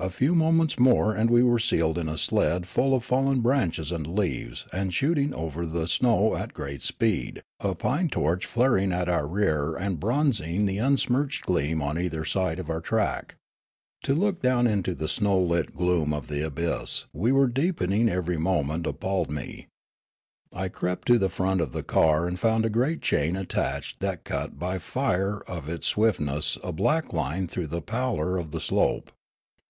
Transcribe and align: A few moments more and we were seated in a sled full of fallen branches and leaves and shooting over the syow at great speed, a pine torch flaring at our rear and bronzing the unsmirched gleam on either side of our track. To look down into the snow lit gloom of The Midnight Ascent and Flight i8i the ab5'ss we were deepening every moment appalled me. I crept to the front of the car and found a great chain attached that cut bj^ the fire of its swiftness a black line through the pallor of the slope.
A 0.00 0.10
few 0.10 0.32
moments 0.36 0.78
more 0.78 1.12
and 1.12 1.28
we 1.28 1.42
were 1.42 1.58
seated 1.58 1.98
in 1.98 2.08
a 2.08 2.16
sled 2.16 2.68
full 2.68 2.94
of 2.94 3.02
fallen 3.02 3.40
branches 3.40 3.90
and 3.90 4.06
leaves 4.06 4.64
and 4.72 4.94
shooting 4.94 5.34
over 5.34 5.66
the 5.66 5.88
syow 5.88 6.36
at 6.36 6.54
great 6.54 6.82
speed, 6.82 7.42
a 7.58 7.74
pine 7.74 8.06
torch 8.06 8.46
flaring 8.46 8.92
at 8.92 9.08
our 9.08 9.26
rear 9.26 9.74
and 9.76 9.98
bronzing 9.98 10.66
the 10.66 10.78
unsmirched 10.78 11.42
gleam 11.42 11.82
on 11.82 11.98
either 11.98 12.24
side 12.24 12.60
of 12.60 12.70
our 12.70 12.80
track. 12.80 13.34
To 14.04 14.14
look 14.14 14.40
down 14.40 14.68
into 14.68 14.94
the 14.94 15.08
snow 15.08 15.36
lit 15.42 15.74
gloom 15.74 16.14
of 16.14 16.28
The 16.28 16.34
Midnight 16.34 16.46
Ascent 16.46 16.46
and 16.46 16.62
Flight 16.62 16.64
i8i 16.64 16.64
the 16.64 16.84
ab5'ss 16.84 17.04
we 17.24 17.32
were 17.32 17.48
deepening 17.48 18.08
every 18.08 18.36
moment 18.36 18.86
appalled 18.86 19.32
me. 19.32 19.66
I 20.54 20.68
crept 20.68 21.08
to 21.08 21.18
the 21.18 21.28
front 21.28 21.60
of 21.60 21.72
the 21.72 21.82
car 21.82 22.28
and 22.28 22.38
found 22.38 22.64
a 22.64 22.70
great 22.70 23.02
chain 23.02 23.34
attached 23.34 23.98
that 23.98 24.22
cut 24.22 24.60
bj^ 24.60 24.74
the 24.74 24.78
fire 24.80 25.40
of 25.48 25.68
its 25.68 25.88
swiftness 25.88 26.56
a 26.62 26.70
black 26.72 27.12
line 27.12 27.48
through 27.48 27.66
the 27.66 27.82
pallor 27.82 28.36
of 28.38 28.52
the 28.52 28.60
slope. 28.60 29.10